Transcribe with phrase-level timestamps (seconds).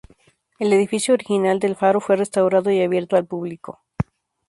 [0.57, 3.83] El edificio original del faro fue restaurado y abierto al público.